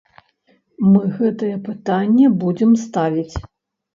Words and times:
Мы 0.93 1.01
гэтае 1.17 1.51
пытанне 1.67 2.27
будзем 2.45 2.71
ставіць. 2.87 3.35